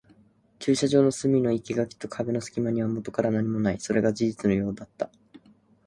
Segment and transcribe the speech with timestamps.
[0.57, 3.79] 駐車場の隅の生垣と壁の隙間にはもとから何もない。
[3.79, 5.11] それが事実のようだった。